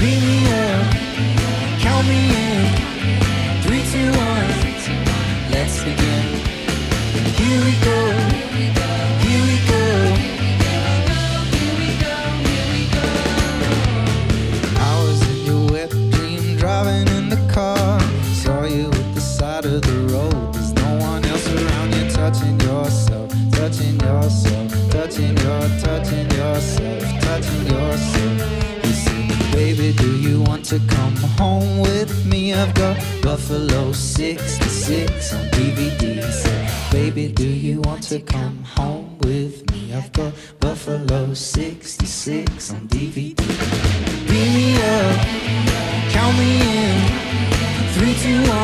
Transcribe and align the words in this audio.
Beat 0.00 0.20
me 0.20 0.38
up, 0.52 0.86
count 1.80 2.06
me 2.06 2.20
in. 2.44 2.64
Three, 3.62 3.82
two, 3.92 4.10
one, 4.28 4.48
let's 5.50 5.76
begin. 5.84 6.26
Here 7.38 7.60
we 7.64 7.74
go, 7.84 7.98
here 8.30 8.50
we 8.56 8.66
go. 8.74 8.88
Here 9.24 9.42
we 9.48 9.56
go, 9.72 9.84
here 11.56 11.76
we 11.80 11.90
go, 12.04 12.14
here 12.46 12.68
we 12.74 12.82
go. 12.96 13.06
I 14.78 14.92
was 15.04 15.18
in 15.30 15.38
your 15.46 15.64
wet 15.72 15.90
dream, 15.90 16.56
driving 16.56 17.08
in 17.16 17.28
the 17.28 17.40
car. 17.52 18.00
Saw 18.42 18.64
you 18.64 18.86
at 18.88 19.14
the 19.14 19.20
side 19.20 19.64
of 19.64 19.82
the 19.82 19.98
road. 20.14 20.54
There's 20.54 20.72
no 20.74 20.88
one 20.98 21.24
else 21.24 21.46
around 21.48 21.94
you, 21.94 22.10
touching 22.10 22.54
yourself, 22.60 22.65
to 30.78 30.94
come 30.94 31.16
home 31.38 31.78
with 31.78 32.26
me. 32.26 32.52
I've 32.52 32.74
got 32.74 32.96
Buffalo 33.22 33.92
66 33.92 35.32
on 35.34 35.44
DVD. 35.50 36.22
Say, 36.30 36.68
baby, 36.90 37.28
do 37.28 37.46
you 37.46 37.80
want 37.82 38.02
to 38.04 38.20
come 38.20 38.62
home 38.64 39.16
with 39.20 39.70
me? 39.72 39.94
I've 39.94 40.12
got 40.12 40.32
Buffalo 40.60 41.32
66 41.32 42.72
on 42.72 42.88
DVD. 42.88 43.36
Beat 44.28 44.50
me 44.56 44.76
up, 44.76 45.16
count 46.12 46.36
me 46.38 46.60
in, 46.60 46.96
Three, 47.94 48.14
two, 48.14 48.50
one. 48.50 48.55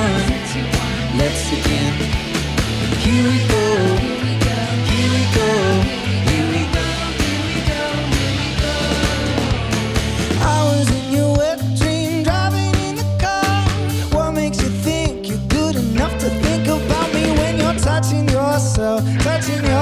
Touching 19.22 19.64
yourself, 19.64 19.81